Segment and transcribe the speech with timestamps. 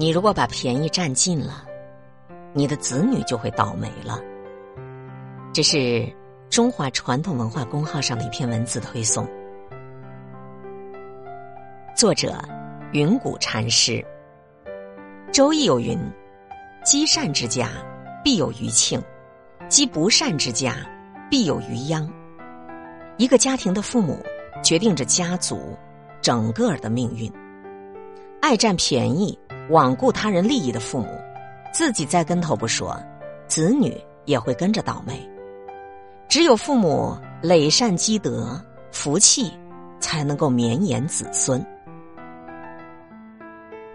[0.00, 1.64] 你如果把便宜占尽了，
[2.52, 4.20] 你的子女就会倒霉了。
[5.52, 6.06] 这是
[6.48, 9.28] 中华传统文化公号上的一篇文字推送，
[11.96, 12.40] 作者
[12.92, 14.04] 云谷禅师。
[15.32, 15.98] 周易有云
[16.84, 17.68] ：“积善之家，
[18.22, 19.00] 必有余庆；
[19.68, 20.76] 积不善之家，
[21.28, 22.08] 必有余殃。”
[23.18, 24.24] 一个家庭的父母，
[24.62, 25.76] 决定着家族
[26.22, 27.30] 整个的命运。
[28.40, 29.36] 爱占便宜、
[29.68, 31.08] 罔顾他人利益的父母，
[31.72, 32.98] 自己栽跟头不说，
[33.46, 35.28] 子女也会跟着倒霉。
[36.28, 38.60] 只有父母累善积德，
[38.92, 39.52] 福气
[40.00, 41.64] 才能够绵延子孙。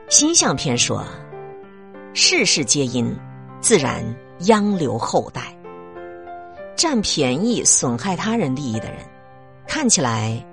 [0.10, 1.04] 心象篇说
[2.14, 3.16] ：“世事皆因，
[3.60, 4.04] 自然
[4.40, 5.56] 殃留后代。
[6.76, 8.98] 占便宜、损害他人利益的人，
[9.68, 10.44] 看起来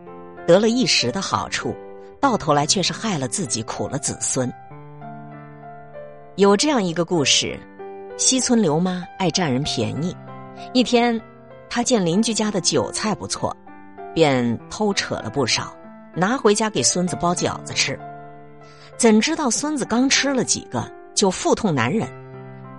[0.46, 1.74] 得了一时的好处，
[2.21, 4.51] 到头来却是害了自己，苦了子孙。”
[6.41, 7.61] 有这样一个故事：
[8.17, 10.16] 西村刘妈爱占人便宜，
[10.73, 11.21] 一天。
[11.69, 13.55] 她见邻居家的韭菜不错，
[14.15, 15.77] 便偷扯了不少，
[16.16, 18.01] 拿回家给孙子包饺子吃。
[18.97, 22.09] 怎知道孙子刚吃了几个，就腹痛难忍。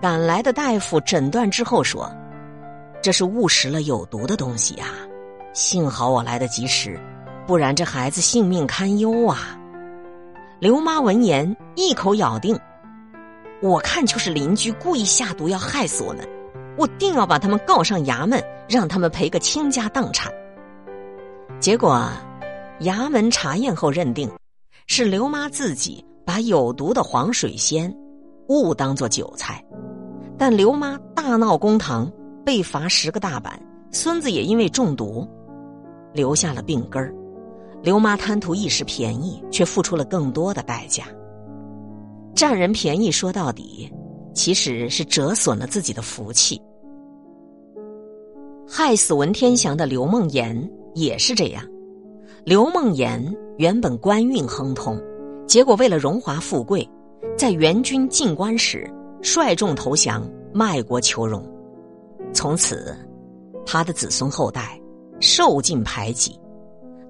[0.01, 2.11] 赶来的大夫诊断之后说
[2.99, 4.87] ：“这是误食了有毒的东西呀！
[5.53, 6.99] 幸好我来得及时，
[7.45, 9.55] 不然这孩子性命堪忧啊！”
[10.57, 12.59] 刘妈闻言一口咬定
[13.61, 16.27] ：“我看就是邻居故意下毒要害死我们。”
[16.77, 20.31] 我定要把他们告上衙门，让他们赔个倾家荡产。
[21.59, 22.09] 结果，
[22.79, 24.31] 衙门查验后认定，
[24.87, 27.93] 是刘妈自己把有毒的黄水仙
[28.47, 29.63] 误当做韭菜。
[30.37, 32.09] 但刘妈大闹公堂，
[32.45, 35.27] 被罚十个大板，孙子也因为中毒，
[36.13, 37.13] 留下了病根儿。
[37.83, 41.03] 刘妈贪图一时便宜，却付出了更多的代价。
[42.41, 43.87] 占人便宜，说到底。
[44.33, 46.59] 其实是折损了自己的福气，
[48.67, 51.63] 害死文天祥的刘梦妍也是这样。
[52.43, 53.21] 刘梦妍
[53.59, 54.99] 原本官运亨通，
[55.45, 56.89] 结果为了荣华富贵，
[57.37, 58.91] 在元军进关时
[59.21, 61.47] 率众投降，卖国求荣。
[62.33, 62.97] 从此，
[63.67, 64.81] 他的子孙后代
[65.19, 66.39] 受尽排挤，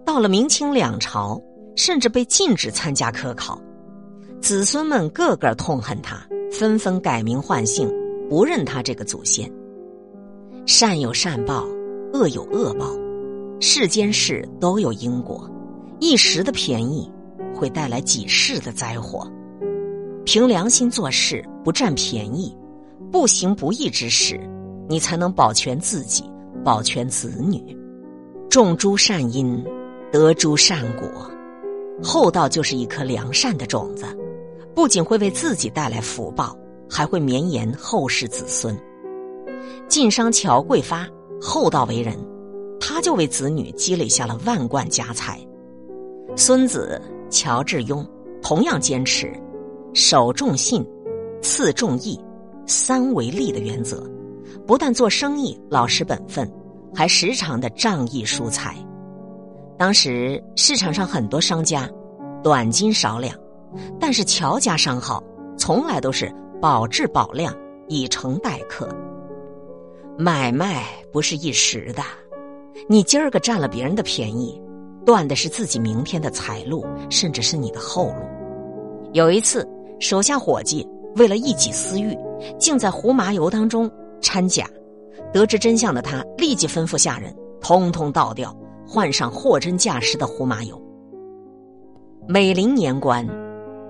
[0.04, 1.42] 到了明清两朝，
[1.78, 3.62] 甚至被禁止参加科考，
[4.42, 6.22] 子孙们个个痛恨他。
[6.52, 7.90] 纷纷改名换姓，
[8.30, 9.50] 不认他这个祖先。
[10.66, 11.66] 善有善报，
[12.12, 12.86] 恶有恶报，
[13.62, 15.50] 世间事都有因果。
[16.00, 17.10] 一时的便宜，
[17.56, 19.32] 会带来几世的灾祸。
[20.26, 22.54] 凭良心做事，不占便宜，
[23.10, 24.38] 不行不义之事，
[24.90, 26.26] 你才能保全自己，
[26.66, 27.76] 保全子女。
[28.50, 29.64] 种诸善因，
[30.12, 31.10] 得诸善果。
[32.04, 34.06] 厚道就是一颗良善的种子。
[34.74, 36.58] 不仅会为自己带来福报，
[36.90, 38.78] 还会绵延后世子孙。
[39.88, 41.08] 晋商乔贵发
[41.42, 42.18] 厚道为人，
[42.80, 45.40] 他就为子女积累下了万贯家财。
[46.36, 48.06] 孙子乔致庸
[48.42, 49.34] 同样坚持
[49.94, 50.86] 首重信，
[51.42, 52.18] 次重义，
[52.66, 54.10] 三为利的原则，
[54.66, 56.50] 不但做生意老实本分，
[56.96, 58.76] 还时常的仗义疏财。
[59.78, 61.90] 当时市场上很多商家
[62.42, 63.41] 短斤少两。
[64.00, 65.24] 但是乔家商号
[65.58, 67.56] 从来都是保质保量，
[67.88, 68.90] 以诚待客。
[70.18, 72.04] 买卖不是一时的，
[72.88, 74.62] 你今儿个占了别人的便宜，
[75.06, 78.24] 断的是自己明天的财路，甚至是你的后路。
[79.14, 79.68] 有一次，
[80.00, 82.18] 手下伙计为了一己私欲，
[82.60, 83.90] 竟在胡麻油当中
[84.20, 84.68] 掺假。
[85.34, 88.56] 得知真相的他，立即吩咐下人通通倒掉，
[88.86, 90.80] 换上货真价实的胡麻油。
[92.28, 93.26] 每临年关。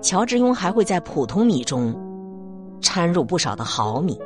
[0.02, 1.94] 乔致庸还会在普通米中
[2.80, 4.18] 掺入不少的好米，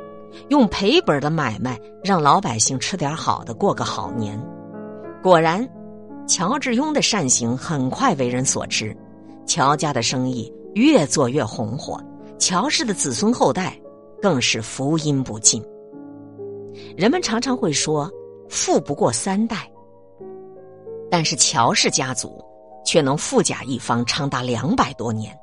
[0.49, 4.37] 用赔本的买卖让老百姓吃点好的，过个好年。
[5.21, 5.67] 果然，
[6.27, 8.95] 乔致庸的善行很快为人所知，
[9.45, 12.03] 乔家的生意越做越红火，
[12.39, 13.79] 乔氏的子孙后代
[14.19, 15.63] 更是福音不尽。
[16.95, 18.11] 人们常常会说
[18.49, 19.69] “富不过三代”，
[21.09, 22.43] 但是乔氏家族
[22.83, 25.37] 却能富甲一方长达两百多年。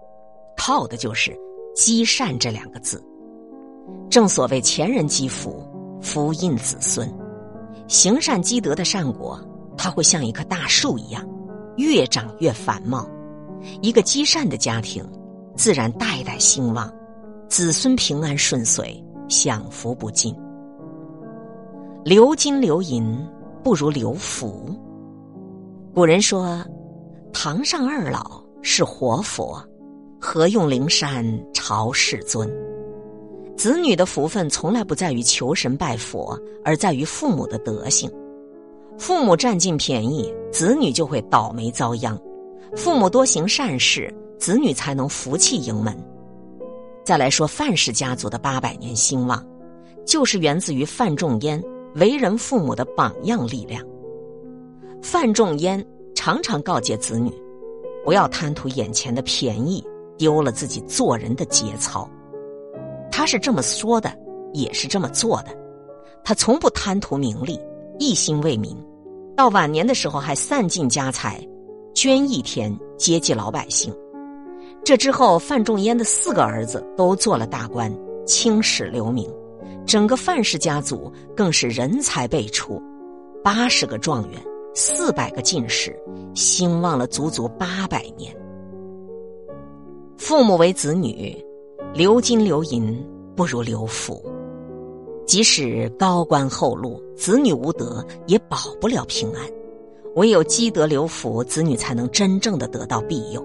[0.67, 1.39] 靠的就是
[1.77, 3.05] “积善”这两个字。
[4.09, 5.63] 正所谓前人积福，
[6.01, 7.07] 福荫子孙。
[7.87, 9.39] 行善积德的善果，
[9.77, 11.23] 它会像一棵大树一样，
[11.77, 13.07] 越长越繁茂。
[13.83, 15.07] 一个积善的家庭，
[15.55, 16.91] 自然代代兴旺，
[17.47, 20.35] 子孙平安顺遂，享福不尽。
[22.07, 23.23] 留金留银
[23.63, 24.75] 不如留福。
[25.95, 26.65] 古人说
[27.35, 29.63] ：“堂上二老是活佛。”
[30.35, 31.25] 何用灵山？
[31.53, 32.51] 朝世尊。
[33.57, 38.11] 子女的福分从来不在于求神拜佛，而在于父母的德行。
[38.99, 42.19] 父母占尽便宜，子女就会倒霉遭殃；
[42.75, 45.97] 父母多行善事，子女才能福气盈门。
[47.05, 49.41] 再来说范氏家族的八百年兴旺，
[50.05, 51.63] 就是源自于范仲淹
[51.95, 53.81] 为人父母的榜样力量。
[55.01, 55.81] 范仲淹
[56.13, 57.31] 常常告诫子女，
[58.05, 59.81] 不要贪图眼前的便宜，
[60.17, 62.09] 丢了自己做人的节操。
[63.11, 64.13] 他是这么说的，
[64.53, 65.49] 也是这么做的。
[66.25, 67.61] 他从不贪图名利，
[67.99, 68.77] 一心为民。
[69.37, 71.41] 到晚年的时候，还散尽家财，
[71.95, 73.95] 捐义田，接济老百姓。
[74.85, 77.93] 这之后，范仲淹的四个儿子都做了大官，
[78.27, 79.29] 青史留名。
[79.87, 82.83] 整个范氏家族更是人才辈出，
[83.43, 84.41] 八十个状元，
[84.75, 85.95] 四百个进士，
[86.35, 88.35] 兴旺了足足八百年。
[90.27, 91.37] 父母为子女。
[91.93, 92.99] 留金留银
[93.37, 94.25] 不如留福，
[95.27, 99.47] 即使高官厚禄，子女无德也保不了平安。
[100.17, 103.45] 唯有积德留福，子女才能真正的得到庇佑。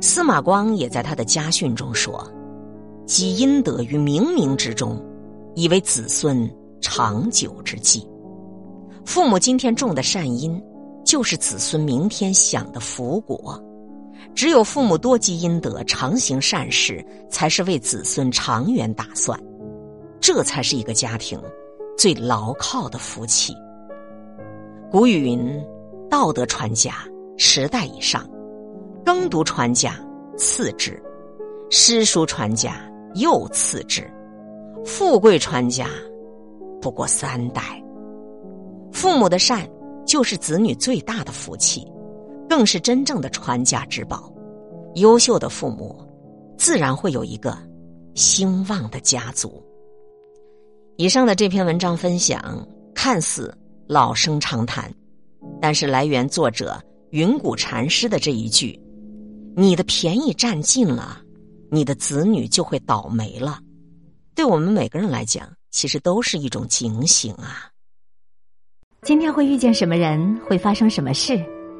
[0.00, 2.28] 司马光也在他的家训中说
[3.06, 5.00] ：“积阴德于冥冥之中，
[5.54, 6.50] 以为子孙
[6.80, 8.04] 长久之计。”
[9.06, 10.60] 父母今天种的善因，
[11.04, 13.62] 就是子孙明天享的福果。
[14.36, 19.36] 只有父母多积阴德，常行善事，才是为子孙长远打算，
[20.20, 21.40] 这才是一个家庭
[21.96, 23.54] 最牢靠的福气。
[24.90, 25.58] 古语云
[26.10, 26.96] ：“道德传家，
[27.38, 28.20] 十代以上；
[29.02, 29.98] 耕读传家，
[30.36, 30.92] 次之；
[31.70, 32.76] 诗书传家，
[33.14, 34.02] 又次之；
[34.84, 35.88] 富贵传家，
[36.78, 37.82] 不过三代。”
[38.92, 39.66] 父母的善，
[40.06, 41.90] 就是子女最大的福气。
[42.48, 44.32] 更是真正的传家之宝，
[44.94, 46.04] 优秀的父母，
[46.56, 47.56] 自然会有一个
[48.14, 49.62] 兴旺的家族。
[50.96, 53.54] 以上的这篇文章分享看似
[53.86, 54.90] 老生常谈，
[55.60, 58.80] 但是来源作者云谷禅师的这一句
[59.54, 61.20] ：“你的便宜占尽了，
[61.70, 63.60] 你的子女就会倒霉了。”
[64.34, 67.70] 对我们每个人来讲，其实都是一种警醒啊。
[69.02, 71.44] 今天会遇见什么人，会发生什么事？